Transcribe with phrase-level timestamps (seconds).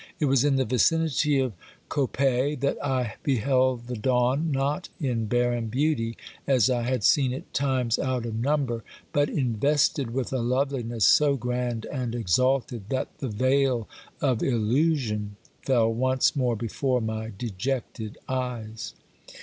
[0.19, 1.53] It was in the vicinity of
[1.87, 7.53] Coppet that I beheld the dawn, not in barren beauty, as I had seen it
[7.53, 8.83] times out of number,
[9.13, 13.87] but invested with a loveUness so grand and exalted, that the veil
[14.21, 18.95] of illusion fell once more before my dejected eyes.